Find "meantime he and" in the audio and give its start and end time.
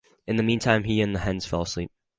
0.41-1.13